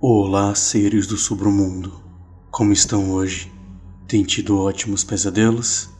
Olá, 0.00 0.54
seres 0.54 1.08
do 1.08 1.16
submundo. 1.16 2.00
Como 2.52 2.72
estão 2.72 3.10
hoje? 3.10 3.52
Tem 4.06 4.22
tido 4.22 4.56
ótimos 4.56 5.02
pesadelos? 5.02 5.90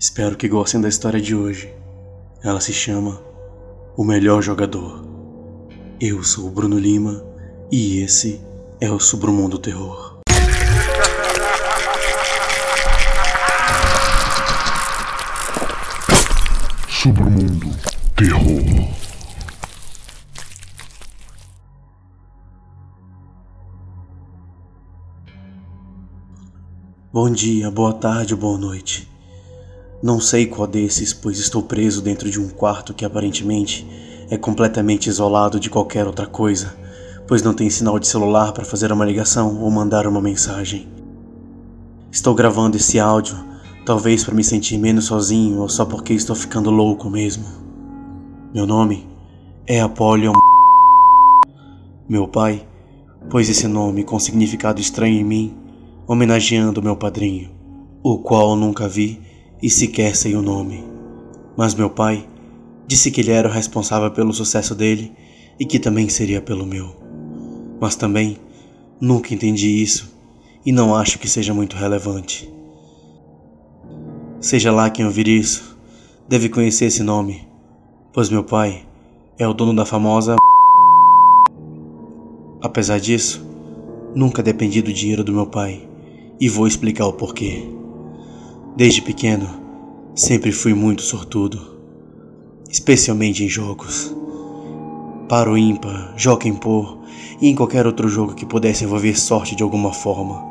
Espero 0.00 0.38
que 0.38 0.48
gostem 0.48 0.80
da 0.80 0.88
história 0.88 1.20
de 1.20 1.36
hoje. 1.36 1.70
Ela 2.42 2.62
se 2.62 2.72
chama 2.72 3.22
O 3.94 4.04
Melhor 4.04 4.40
Jogador. 4.40 5.06
Eu 6.00 6.24
sou 6.24 6.46
o 6.46 6.50
Bruno 6.50 6.78
Lima 6.78 7.22
e 7.70 7.98
esse 7.98 8.40
é 8.80 8.90
o 8.90 8.98
Submundo 8.98 9.58
Terror. 9.58 10.20
Submundo 16.88 17.68
Terror. 18.16 18.61
Bom 27.14 27.28
dia, 27.28 27.70
boa 27.70 27.92
tarde, 27.92 28.34
boa 28.34 28.56
noite. 28.56 29.06
Não 30.02 30.18
sei 30.18 30.46
qual 30.46 30.66
desses, 30.66 31.12
pois 31.12 31.38
estou 31.38 31.62
preso 31.62 32.00
dentro 32.00 32.30
de 32.30 32.40
um 32.40 32.48
quarto 32.48 32.94
que 32.94 33.04
aparentemente 33.04 33.86
é 34.30 34.38
completamente 34.38 35.10
isolado 35.10 35.60
de 35.60 35.68
qualquer 35.68 36.06
outra 36.06 36.26
coisa, 36.26 36.74
pois 37.28 37.42
não 37.42 37.52
tem 37.52 37.68
sinal 37.68 37.98
de 37.98 38.06
celular 38.08 38.52
para 38.52 38.64
fazer 38.64 38.90
uma 38.90 39.04
ligação 39.04 39.60
ou 39.60 39.70
mandar 39.70 40.06
uma 40.06 40.22
mensagem. 40.22 40.88
Estou 42.10 42.34
gravando 42.34 42.78
esse 42.78 42.98
áudio, 42.98 43.36
talvez 43.84 44.24
para 44.24 44.34
me 44.34 44.42
sentir 44.42 44.78
menos 44.78 45.04
sozinho 45.04 45.60
ou 45.60 45.68
só 45.68 45.84
porque 45.84 46.14
estou 46.14 46.34
ficando 46.34 46.70
louco 46.70 47.10
mesmo. 47.10 47.44
Meu 48.54 48.66
nome 48.66 49.06
é 49.66 49.82
Apolion. 49.82 50.32
Meu 52.08 52.26
pai 52.26 52.66
pôs 53.28 53.50
esse 53.50 53.68
nome 53.68 54.02
com 54.02 54.18
significado 54.18 54.80
estranho 54.80 55.20
em 55.20 55.24
mim 55.24 55.61
homenageando 56.12 56.82
meu 56.82 56.94
padrinho, 56.94 57.50
o 58.02 58.18
qual 58.18 58.54
nunca 58.54 58.86
vi 58.86 59.18
e 59.62 59.70
sequer 59.70 60.14
sei 60.14 60.36
o 60.36 60.42
nome. 60.42 60.84
Mas 61.56 61.74
meu 61.74 61.88
pai 61.88 62.28
disse 62.86 63.10
que 63.10 63.22
ele 63.22 63.30
era 63.30 63.48
o 63.48 63.50
responsável 63.50 64.10
pelo 64.10 64.30
sucesso 64.30 64.74
dele 64.74 65.10
e 65.58 65.64
que 65.64 65.78
também 65.78 66.10
seria 66.10 66.42
pelo 66.42 66.66
meu. 66.66 66.94
Mas 67.80 67.96
também 67.96 68.36
nunca 69.00 69.32
entendi 69.32 69.82
isso 69.82 70.14
e 70.66 70.70
não 70.70 70.94
acho 70.94 71.18
que 71.18 71.26
seja 71.26 71.54
muito 71.54 71.76
relevante. 71.76 72.46
Seja 74.38 74.70
lá 74.70 74.90
quem 74.90 75.06
ouvir 75.06 75.26
isso, 75.26 75.78
deve 76.28 76.50
conhecer 76.50 76.84
esse 76.84 77.02
nome, 77.02 77.48
pois 78.12 78.28
meu 78.28 78.44
pai 78.44 78.84
é 79.38 79.48
o 79.48 79.54
dono 79.54 79.74
da 79.74 79.86
famosa. 79.86 80.36
Apesar 82.60 83.00
disso, 83.00 83.42
nunca 84.14 84.42
dependi 84.42 84.82
do 84.82 84.92
dinheiro 84.92 85.24
do 85.24 85.32
meu 85.32 85.46
pai 85.46 85.90
e 86.42 86.48
vou 86.48 86.66
explicar 86.66 87.06
o 87.06 87.12
porquê. 87.12 87.62
Desde 88.76 89.00
pequeno, 89.00 89.48
sempre 90.12 90.50
fui 90.50 90.74
muito 90.74 91.02
sortudo, 91.02 91.78
especialmente 92.68 93.44
em 93.44 93.48
jogos. 93.48 94.12
Para 95.28 95.48
o 95.48 95.56
ímpar, 95.56 96.12
joga 96.16 96.52
pôr 96.54 96.98
e 97.40 97.48
em 97.48 97.54
qualquer 97.54 97.86
outro 97.86 98.08
jogo 98.08 98.34
que 98.34 98.44
pudesse 98.44 98.82
envolver 98.82 99.16
sorte 99.16 99.54
de 99.54 99.62
alguma 99.62 99.92
forma. 99.92 100.42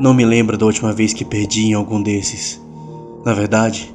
Não 0.00 0.12
me 0.12 0.24
lembro 0.24 0.58
da 0.58 0.66
última 0.66 0.92
vez 0.92 1.12
que 1.12 1.24
perdi 1.24 1.66
em 1.66 1.74
algum 1.74 2.02
desses. 2.02 2.60
Na 3.24 3.32
verdade, 3.32 3.94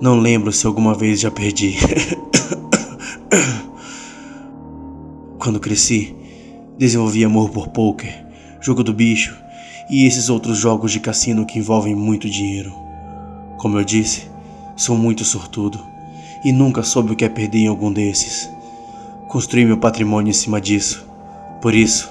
não 0.00 0.18
lembro 0.18 0.50
se 0.50 0.66
alguma 0.66 0.94
vez 0.94 1.20
já 1.20 1.30
perdi. 1.30 1.76
Quando 5.38 5.60
cresci, 5.60 6.16
desenvolvi 6.78 7.22
amor 7.22 7.50
por 7.50 7.68
poker, 7.68 8.24
jogo 8.62 8.82
do 8.82 8.94
bicho 8.94 9.43
e 9.88 10.06
esses 10.06 10.28
outros 10.28 10.58
jogos 10.58 10.92
de 10.92 11.00
cassino 11.00 11.46
que 11.46 11.58
envolvem 11.58 11.94
muito 11.94 12.28
dinheiro. 12.28 12.74
Como 13.58 13.78
eu 13.78 13.84
disse, 13.84 14.28
sou 14.76 14.96
muito 14.96 15.24
sortudo 15.24 15.84
e 16.44 16.52
nunca 16.52 16.82
soube 16.82 17.12
o 17.12 17.16
que 17.16 17.24
é 17.24 17.28
perder 17.28 17.60
em 17.60 17.68
algum 17.68 17.92
desses. 17.92 18.50
Construí 19.28 19.64
meu 19.64 19.78
patrimônio 19.78 20.30
em 20.30 20.34
cima 20.34 20.60
disso. 20.60 21.04
Por 21.60 21.74
isso, 21.74 22.08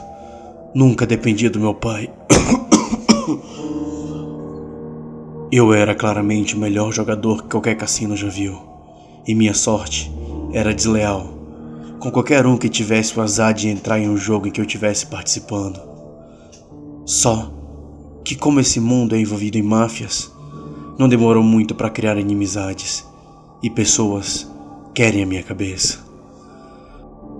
nunca 0.73 1.05
dependia 1.05 1.49
do 1.49 1.59
meu 1.59 1.73
pai. 1.73 2.09
Eu 5.51 5.71
era 5.71 5.93
claramente 5.93 6.55
o 6.55 6.59
melhor 6.59 6.91
jogador 6.91 7.43
que 7.43 7.49
qualquer 7.49 7.75
cassino 7.75 8.17
já 8.17 8.27
viu. 8.27 8.59
E 9.27 9.35
minha 9.35 9.53
sorte 9.53 10.11
era 10.51 10.73
desleal 10.73 11.43
com 12.03 12.11
qualquer 12.11 12.45
um 12.45 12.57
que 12.57 12.67
tivesse 12.67 13.17
o 13.17 13.21
azar 13.21 13.53
de 13.53 13.69
entrar 13.69 13.97
em 13.97 14.09
um 14.09 14.17
jogo 14.17 14.45
em 14.45 14.51
que 14.51 14.59
eu 14.59 14.65
estivesse 14.65 15.05
participando. 15.05 15.79
Só 17.05 17.49
que, 18.23 18.35
como 18.35 18.59
esse 18.59 18.79
mundo 18.79 19.15
é 19.15 19.19
envolvido 19.19 19.57
em 19.57 19.61
máfias, 19.61 20.31
não 20.97 21.09
demorou 21.09 21.43
muito 21.43 21.75
para 21.75 21.89
criar 21.89 22.17
inimizades 22.17 23.05
e 23.61 23.69
pessoas 23.69 24.47
querem 24.93 25.23
a 25.23 25.25
minha 25.25 25.43
cabeça. 25.43 25.99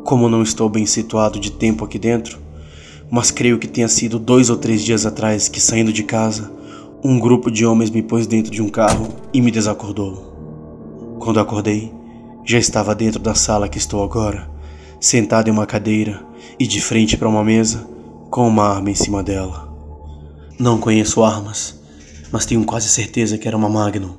Como 0.04 0.28
não 0.28 0.42
estou 0.42 0.68
bem 0.68 0.86
situado 0.86 1.40
de 1.40 1.52
tempo 1.52 1.86
aqui 1.86 1.98
dentro, 1.98 2.40
mas 3.10 3.32
creio 3.32 3.60
que 3.60 3.68
tenha 3.68 3.88
sido 3.88 4.18
dois 4.20 4.50
ou 4.50 4.58
três 4.58 4.84
dias 4.84 5.06
atrás 5.06 5.48
que, 5.48 5.62
saindo 5.62 5.94
de 5.94 6.04
casa, 6.04 6.52
um 7.04 7.20
grupo 7.20 7.52
de 7.52 7.66
homens 7.66 7.90
me 7.90 8.02
pôs 8.02 8.26
dentro 8.26 8.52
de 8.52 8.62
um 8.62 8.70
carro 8.70 9.08
e 9.34 9.42
me 9.42 9.52
desacordou. 9.52 11.18
Quando 11.20 11.40
acordei, 11.40 11.92
já 12.44 12.58
estava 12.58 12.96
dentro 12.96 13.20
da 13.20 13.36
sala 13.36 13.70
que 13.70 13.78
estou 13.78 14.04
agora, 14.04 14.50
sentado 15.00 15.48
em 15.48 15.52
uma 15.52 15.66
cadeira 15.66 16.26
e 16.60 16.66
de 16.66 16.82
frente 16.82 17.16
para 17.16 17.30
uma 17.30 17.44
mesa, 17.44 17.88
com 18.30 18.48
uma 18.48 18.68
arma 18.68 18.90
em 18.90 18.96
cima 18.96 19.22
dela. 19.22 19.73
Não 20.60 20.80
conheço 20.80 21.24
armas, 21.24 21.82
mas 22.32 22.46
tenho 22.46 22.64
quase 22.64 22.88
certeza 22.88 23.40
que 23.40 23.48
era 23.48 23.58
uma 23.58 23.68
Magnum, 23.68 24.18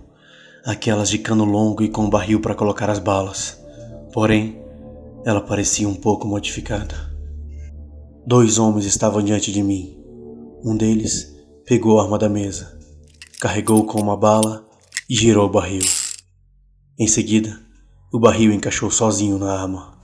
aquelas 0.67 1.09
de 1.09 1.19
cano 1.19 1.45
longo 1.45 1.83
e 1.83 1.89
com 1.89 2.11
barril 2.11 2.41
para 2.41 2.57
colocar 2.57 2.91
as 2.91 2.99
balas. 2.99 3.57
Porém, 4.13 4.61
ela 5.25 5.41
parecia 5.41 5.89
um 5.89 5.95
pouco 5.95 6.27
modificada. 6.27 7.15
Dois 8.27 8.59
homens 8.59 8.85
estavam 8.85 9.23
diante 9.23 9.53
de 9.53 9.63
mim. 9.63 9.97
Um 10.65 10.77
deles 10.77 11.33
pegou 11.65 12.01
a 12.01 12.03
arma 12.03 12.19
da 12.19 12.29
mesa, 12.29 12.79
carregou 13.41 13.85
com 13.85 14.01
uma 14.01 14.17
bala 14.17 14.69
e 15.09 15.15
girou 15.15 15.47
o 15.47 15.53
barril. 15.53 15.85
Em 16.99 17.07
seguida, 17.07 17.61
o 18.13 18.19
barril 18.19 18.53
encaixou 18.53 18.91
sozinho 18.91 19.39
na 19.39 19.53
arma. 19.53 20.01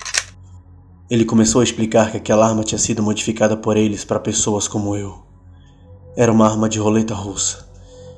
Ele 1.10 1.24
começou 1.24 1.60
a 1.60 1.64
explicar 1.64 2.12
que 2.12 2.18
aquela 2.18 2.48
arma 2.48 2.62
tinha 2.62 2.78
sido 2.78 3.02
modificada 3.02 3.56
por 3.56 3.76
eles 3.76 4.04
para 4.04 4.20
pessoas 4.20 4.68
como 4.68 4.96
eu. 4.96 5.29
Era 6.20 6.30
uma 6.30 6.46
arma 6.46 6.68
de 6.68 6.78
roleta 6.78 7.14
russa 7.14 7.66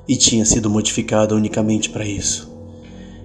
e 0.05 0.17
tinha 0.17 0.43
sido 0.43 0.69
modificada 0.69 1.33
unicamente 1.33 1.89
para 1.89 2.05
isso. 2.05 2.51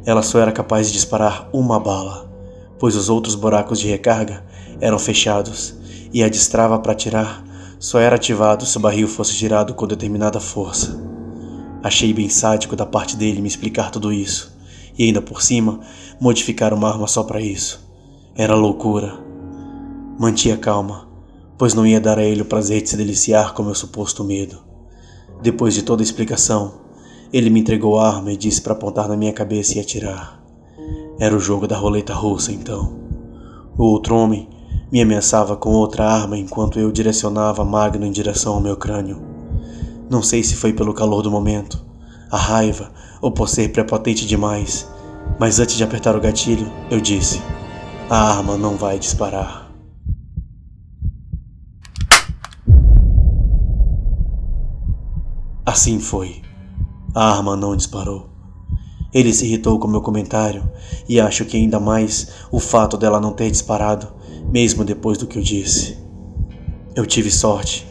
Ela 0.06 0.22
só 0.22 0.38
era 0.38 0.52
capaz 0.52 0.86
de 0.86 0.92
disparar 0.92 1.50
uma 1.52 1.80
bala, 1.80 2.30
pois 2.78 2.94
os 2.94 3.08
outros 3.08 3.34
buracos 3.34 3.80
de 3.80 3.88
recarga 3.88 4.44
eram 4.80 4.96
fechados 4.96 5.74
e 6.12 6.22
a 6.22 6.28
destrava 6.28 6.78
para 6.78 6.92
atirar 6.92 7.44
só 7.80 7.98
era 7.98 8.14
ativado 8.14 8.64
se 8.64 8.76
o 8.76 8.80
barril 8.80 9.08
fosse 9.08 9.32
girado 9.32 9.74
com 9.74 9.84
determinada 9.84 10.38
força. 10.38 10.96
Achei 11.82 12.12
bem 12.12 12.28
sádico 12.28 12.76
da 12.76 12.86
parte 12.86 13.16
dele 13.16 13.42
me 13.42 13.48
explicar 13.48 13.90
tudo 13.90 14.12
isso 14.12 14.56
e 14.96 15.02
ainda 15.02 15.20
por 15.20 15.42
cima 15.42 15.80
modificar 16.20 16.72
uma 16.72 16.88
arma 16.88 17.08
só 17.08 17.24
para 17.24 17.40
isso. 17.40 17.84
Era 18.36 18.54
loucura. 18.54 19.18
Mantia 20.20 20.56
calma 20.56 21.08
pois 21.58 21.74
não 21.74 21.84
ia 21.84 22.00
dar 22.00 22.20
a 22.20 22.22
ele 22.22 22.42
o 22.42 22.44
prazer 22.44 22.80
de 22.80 22.88
se 22.88 22.96
deliciar 22.96 23.52
com 23.52 23.64
meu 23.64 23.74
suposto 23.74 24.22
medo. 24.22 24.67
Depois 25.41 25.75
de 25.75 25.82
toda 25.82 26.03
a 26.03 26.04
explicação, 26.04 26.75
ele 27.32 27.50
me 27.50 27.60
entregou 27.60 27.99
a 27.99 28.09
arma 28.09 28.32
e 28.32 28.37
disse 28.37 28.60
para 28.60 28.72
apontar 28.72 29.09
na 29.09 29.16
minha 29.16 29.32
cabeça 29.32 29.76
e 29.76 29.81
atirar. 29.81 30.43
Era 31.19 31.37
o 31.37 31.41
jogo 31.41 31.66
da 31.66 31.76
roleta 31.76 32.15
russa, 32.15 32.53
então. 32.53 32.97
O 33.76 33.85
outro 33.85 34.17
homem 34.17 34.49
me 34.90 35.00
ameaçava 35.00 35.56
com 35.56 35.70
outra 35.70 36.08
arma 36.08 36.38
enquanto 36.38 36.79
eu 36.79 36.90
direcionava 36.90 37.62
a 37.62 37.64
magna 37.64 38.06
em 38.06 38.12
direção 38.12 38.55
ao 38.55 38.61
meu 38.61 38.76
crânio. 38.76 39.20
Não 40.11 40.23
sei 40.23 40.43
se 40.43 40.56
foi 40.56 40.73
pelo 40.73 40.94
calor 40.94 41.23
do 41.23 41.31
momento, 41.31 41.84
a 42.31 42.37
raiva 42.37 42.91
ou 43.20 43.31
por 43.31 43.49
ser 43.49 43.70
prepotente 43.70 44.26
demais, 44.26 44.88
mas 45.38 45.61
antes 45.61 45.76
de 45.76 45.84
apertar 45.84 46.17
o 46.17 46.20
gatilho, 46.20 46.70
eu 46.91 47.00
disse: 47.00 47.43
A 48.08 48.32
arma 48.32 48.56
não 48.56 48.76
vai 48.76 48.99
disparar. 48.99 49.68
Assim 55.69 56.00
foi. 56.00 56.41
A 57.15 57.31
arma 57.31 57.55
não 57.55 57.76
disparou. 57.76 58.31
Ele 59.12 59.35
se 59.35 59.44
irritou 59.44 59.79
com 59.79 59.87
meu 59.87 60.00
comentário 60.00 60.67
e 61.06 61.20
acho 61.20 61.44
que 61.44 61.59
ainda 61.59 61.79
mais 61.79 62.31
o 62.50 62.59
fato 62.59 62.97
dela 62.97 63.20
não 63.20 63.35
ter 63.35 63.50
disparado, 63.50 64.09
mesmo 64.50 64.82
depois 64.82 65.19
do 65.19 65.26
que 65.26 65.38
eu 65.38 65.43
disse. 65.43 65.99
Eu 66.97 67.05
tive 67.05 67.31
sorte. 67.31 67.87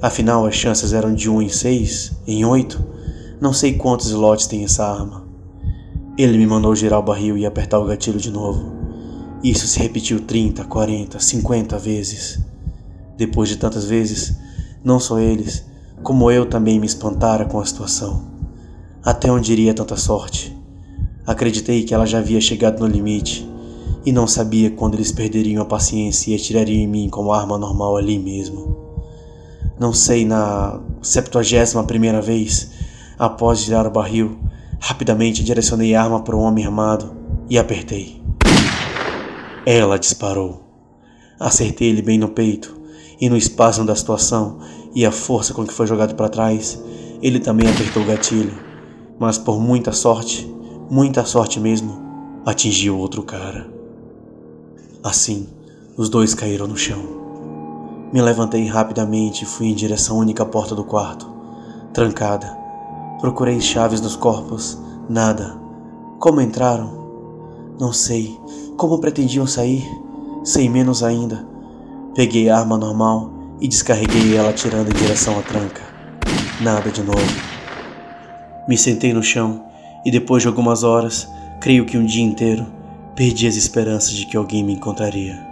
Afinal, 0.00 0.46
as 0.46 0.54
chances 0.54 0.94
eram 0.94 1.14
de 1.14 1.28
1 1.28 1.42
em 1.42 1.48
6, 1.50 2.12
em 2.26 2.46
8. 2.46 2.82
Não 3.42 3.52
sei 3.52 3.74
quantos 3.74 4.06
slots 4.06 4.46
tem 4.46 4.64
essa 4.64 4.86
arma. 4.86 5.28
Ele 6.16 6.38
me 6.38 6.46
mandou 6.46 6.74
girar 6.74 6.98
o 6.98 7.04
barril 7.04 7.36
e 7.36 7.44
apertar 7.44 7.78
o 7.78 7.84
gatilho 7.84 8.18
de 8.18 8.30
novo. 8.30 8.72
Isso 9.44 9.66
se 9.66 9.78
repetiu 9.78 10.20
30, 10.20 10.64
40, 10.64 11.20
50 11.20 11.78
vezes. 11.78 12.40
Depois 13.18 13.50
de 13.50 13.56
tantas 13.56 13.84
vezes, 13.84 14.34
não 14.82 14.98
só 14.98 15.18
eles, 15.18 15.68
como 16.08 16.30
eu 16.30 16.46
também 16.46 16.80
me 16.80 16.86
espantara 16.86 17.44
com 17.44 17.60
a 17.60 17.66
situação. 17.66 18.22
Até 19.04 19.30
onde 19.30 19.52
iria 19.52 19.74
tanta 19.74 19.94
sorte? 19.94 20.56
Acreditei 21.26 21.82
que 21.82 21.92
ela 21.92 22.06
já 22.06 22.16
havia 22.16 22.40
chegado 22.40 22.80
no 22.80 22.86
limite 22.86 23.46
e 24.06 24.10
não 24.10 24.26
sabia 24.26 24.70
quando 24.70 24.94
eles 24.94 25.12
perderiam 25.12 25.60
a 25.60 25.66
paciência 25.66 26.30
e 26.30 26.34
atirariam 26.34 26.80
em 26.80 26.86
mim 26.86 27.10
como 27.10 27.30
arma 27.30 27.58
normal 27.58 27.98
ali 27.98 28.18
mesmo. 28.18 28.74
Não 29.78 29.92
sei, 29.92 30.24
na 30.24 30.80
septuagésima 31.02 31.84
primeira 31.84 32.22
vez, 32.22 32.70
após 33.18 33.58
girar 33.58 33.86
o 33.86 33.90
barril, 33.90 34.38
rapidamente 34.80 35.44
direcionei 35.44 35.94
a 35.94 36.02
arma 36.02 36.22
para 36.22 36.34
o 36.34 36.40
homem 36.40 36.64
armado 36.64 37.14
e 37.50 37.58
apertei. 37.58 38.22
Ela 39.66 39.98
disparou. 39.98 40.62
Acertei 41.38 41.90
ele 41.90 42.00
bem 42.00 42.16
no 42.16 42.30
peito 42.30 42.80
e 43.20 43.28
no 43.28 43.36
espaço 43.36 43.84
da 43.84 43.94
situação 43.94 44.58
e 44.94 45.04
a 45.04 45.12
força 45.12 45.54
com 45.54 45.66
que 45.66 45.72
foi 45.72 45.86
jogado 45.86 46.14
para 46.14 46.28
trás, 46.28 46.82
ele 47.22 47.40
também 47.40 47.68
apertou 47.68 48.02
o 48.02 48.06
gatilho, 48.06 48.52
mas 49.18 49.38
por 49.38 49.60
muita 49.60 49.92
sorte, 49.92 50.52
muita 50.90 51.24
sorte 51.24 51.60
mesmo, 51.60 52.00
atingiu 52.44 52.98
outro 52.98 53.22
cara. 53.22 53.68
Assim, 55.02 55.48
os 55.96 56.08
dois 56.08 56.34
caíram 56.34 56.66
no 56.66 56.76
chão. 56.76 57.02
Me 58.12 58.22
levantei 58.22 58.66
rapidamente 58.66 59.44
e 59.44 59.46
fui 59.46 59.66
em 59.66 59.74
direção 59.74 60.16
à 60.16 60.20
única 60.20 60.46
porta 60.46 60.74
do 60.74 60.84
quarto, 60.84 61.28
trancada. 61.92 62.56
Procurei 63.20 63.60
chaves 63.60 64.00
nos 64.00 64.16
corpos, 64.16 64.78
nada. 65.08 65.60
Como 66.18 66.40
entraram? 66.40 67.76
Não 67.78 67.92
sei. 67.92 68.38
Como 68.76 68.98
pretendiam 68.98 69.46
sair? 69.46 69.84
Sei 70.44 70.68
menos 70.68 71.02
ainda. 71.02 71.46
Peguei 72.14 72.48
a 72.48 72.58
arma 72.58 72.78
normal 72.78 73.37
e 73.60 73.68
descarreguei 73.68 74.36
ela 74.36 74.50
atirando 74.50 74.90
em 74.90 74.94
direção 74.94 75.38
à 75.38 75.42
tranca. 75.42 75.82
Nada 76.60 76.90
de 76.90 77.02
novo. 77.02 77.18
Me 78.68 78.76
sentei 78.76 79.12
no 79.12 79.22
chão 79.22 79.64
e 80.04 80.10
depois 80.10 80.42
de 80.42 80.48
algumas 80.48 80.82
horas, 80.82 81.28
creio 81.60 81.84
que 81.84 81.98
um 81.98 82.04
dia 82.04 82.24
inteiro, 82.24 82.66
perdi 83.14 83.46
as 83.46 83.56
esperanças 83.56 84.12
de 84.12 84.26
que 84.26 84.36
alguém 84.36 84.62
me 84.62 84.74
encontraria. 84.74 85.44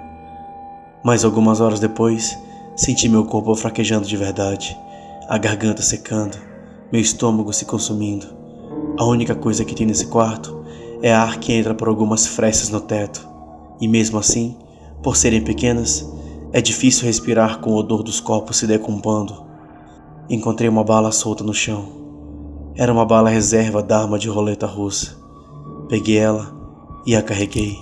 Mas 1.02 1.24
algumas 1.24 1.60
horas 1.60 1.80
depois, 1.80 2.38
senti 2.76 3.08
meu 3.08 3.24
corpo 3.24 3.54
fraquejando 3.54 4.06
de 4.06 4.16
verdade, 4.16 4.76
a 5.28 5.38
garganta 5.38 5.82
secando, 5.82 6.36
meu 6.92 7.00
estômago 7.00 7.52
se 7.52 7.64
consumindo. 7.64 8.26
A 8.98 9.04
única 9.04 9.34
coisa 9.34 9.64
que 9.64 9.74
tem 9.74 9.86
nesse 9.86 10.06
quarto 10.06 10.64
é 11.02 11.12
ar 11.12 11.38
que 11.38 11.52
entra 11.52 11.74
por 11.74 11.88
algumas 11.88 12.26
frestas 12.26 12.70
no 12.70 12.80
teto, 12.80 13.28
e 13.80 13.88
mesmo 13.88 14.18
assim, 14.18 14.56
por 15.02 15.16
serem 15.16 15.42
pequenas, 15.42 16.08
é 16.56 16.60
difícil 16.62 17.04
respirar 17.04 17.58
com 17.58 17.72
o 17.72 17.76
odor 17.76 18.02
dos 18.02 18.18
corpos 18.18 18.56
se 18.56 18.66
decompondo. 18.66 19.44
Encontrei 20.26 20.70
uma 20.70 20.82
bala 20.82 21.12
solta 21.12 21.44
no 21.44 21.52
chão. 21.52 22.72
Era 22.74 22.90
uma 22.90 23.04
bala 23.04 23.28
reserva 23.28 23.82
da 23.82 24.00
arma 24.00 24.18
de 24.18 24.30
roleta 24.30 24.64
russa. 24.64 25.18
Peguei 25.86 26.16
ela 26.16 26.56
e 27.04 27.14
a 27.14 27.20
carreguei. 27.20 27.78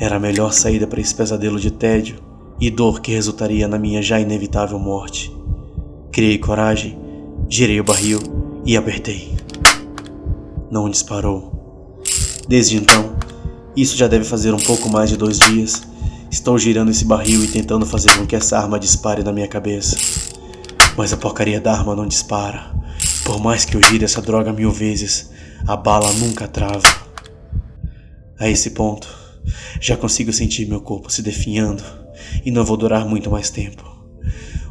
Era 0.00 0.16
a 0.16 0.18
melhor 0.18 0.54
saída 0.54 0.86
para 0.86 1.02
esse 1.02 1.14
pesadelo 1.14 1.60
de 1.60 1.70
tédio 1.70 2.18
e 2.58 2.70
dor 2.70 3.02
que 3.02 3.12
resultaria 3.12 3.68
na 3.68 3.78
minha 3.78 4.00
já 4.00 4.18
inevitável 4.18 4.78
morte. 4.78 5.30
Criei 6.10 6.38
coragem, 6.38 6.98
girei 7.46 7.78
o 7.78 7.84
barril 7.84 8.20
e 8.64 8.74
apertei. 8.74 9.36
Não 10.70 10.88
disparou. 10.88 12.00
Desde 12.48 12.78
então, 12.78 13.16
isso 13.76 13.98
já 13.98 14.08
deve 14.08 14.24
fazer 14.24 14.54
um 14.54 14.60
pouco 14.60 14.88
mais 14.88 15.10
de 15.10 15.18
dois 15.18 15.38
dias 15.38 15.82
Estou 16.30 16.58
girando 16.58 16.90
esse 16.90 17.04
barril 17.04 17.44
e 17.44 17.48
tentando 17.48 17.86
fazer 17.86 18.16
com 18.16 18.26
que 18.26 18.34
essa 18.34 18.58
arma 18.58 18.78
dispare 18.78 19.22
na 19.22 19.32
minha 19.32 19.46
cabeça. 19.46 19.96
Mas 20.96 21.12
a 21.12 21.16
porcaria 21.16 21.60
da 21.60 21.72
arma 21.72 21.94
não 21.94 22.06
dispara. 22.06 22.74
Por 23.24 23.40
mais 23.40 23.64
que 23.64 23.76
eu 23.76 23.82
gire 23.82 24.04
essa 24.04 24.20
droga 24.20 24.52
mil 24.52 24.70
vezes, 24.70 25.30
a 25.66 25.76
bala 25.76 26.12
nunca 26.14 26.48
trava. 26.48 26.82
A 28.38 28.48
esse 28.48 28.70
ponto, 28.70 29.08
já 29.80 29.96
consigo 29.96 30.32
sentir 30.32 30.66
meu 30.66 30.80
corpo 30.80 31.10
se 31.10 31.22
definhando 31.22 31.82
e 32.44 32.50
não 32.50 32.64
vou 32.64 32.76
durar 32.76 33.06
muito 33.06 33.30
mais 33.30 33.48
tempo. 33.48 33.84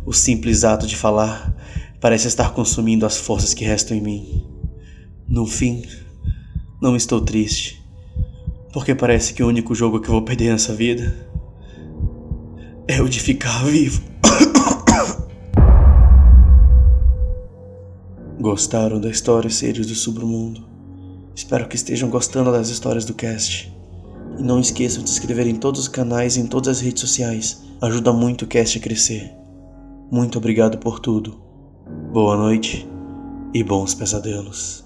O 0.05 0.13
simples 0.13 0.63
ato 0.63 0.85
de 0.85 0.95
falar 0.95 1.55
parece 1.99 2.27
estar 2.27 2.51
consumindo 2.51 3.05
as 3.05 3.17
forças 3.17 3.53
que 3.53 3.65
restam 3.65 3.97
em 3.97 4.01
mim. 4.01 4.45
No 5.27 5.47
fim, 5.47 5.83
não 6.81 6.95
estou 6.95 7.21
triste, 7.21 7.83
porque 8.71 8.93
parece 8.93 9.33
que 9.33 9.41
o 9.41 9.47
único 9.47 9.73
jogo 9.73 9.99
que 9.99 10.09
vou 10.09 10.21
perder 10.21 10.51
nessa 10.51 10.75
vida 10.75 11.34
é 12.87 13.01
o 13.01 13.09
de 13.09 13.19
ficar 13.19 13.65
vivo. 13.65 14.01
Gostaram 18.39 18.99
da 18.99 19.09
história 19.09 19.49
Seres 19.49 19.87
do 19.87 19.95
Submundo? 19.95 20.63
Espero 21.33 21.67
que 21.67 21.75
estejam 21.75 22.09
gostando 22.09 22.51
das 22.51 22.69
histórias 22.69 23.05
do 23.05 23.13
cast. 23.13 23.73
E 24.37 24.43
não 24.43 24.59
esqueçam 24.59 25.03
de 25.03 25.09
se 25.09 25.19
inscrever 25.19 25.47
em 25.47 25.55
todos 25.55 25.81
os 25.81 25.87
canais 25.87 26.37
e 26.37 26.41
em 26.41 26.47
todas 26.47 26.77
as 26.77 26.83
redes 26.83 27.01
sociais. 27.01 27.63
Ajuda 27.81 28.13
muito 28.13 28.43
o 28.43 28.47
cast 28.47 28.77
a 28.77 28.81
crescer. 28.81 29.33
Muito 30.11 30.38
obrigado 30.38 30.77
por 30.77 30.99
tudo. 30.99 31.41
Boa 32.13 32.38
noite 32.38 32.88
e 33.53 33.63
bons 33.63 33.93
pesadelos. 33.93 34.84